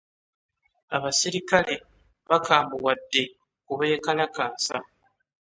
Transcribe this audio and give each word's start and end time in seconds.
Abaserikale 0.95 1.75
bakambuwadde 2.29 3.23
ku 3.65 3.73
beekalakaasa. 3.79 4.77